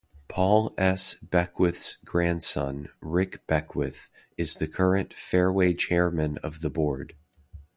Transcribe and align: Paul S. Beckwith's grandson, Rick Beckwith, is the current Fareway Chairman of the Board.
Paul 0.27 0.73
S. 0.79 1.13
Beckwith's 1.21 1.97
grandson, 2.03 2.89
Rick 3.01 3.45
Beckwith, 3.45 4.09
is 4.35 4.55
the 4.55 4.67
current 4.67 5.11
Fareway 5.13 5.77
Chairman 5.77 6.39
of 6.39 6.61
the 6.61 6.71
Board. 6.71 7.13